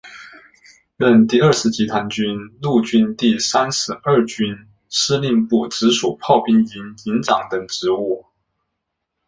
[0.97, 7.85] 任第二十集团军陆军第三十二军司令部直属炮兵营营长等职。